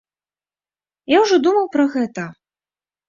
[1.15, 2.23] Я ўжо думаў пра гэта.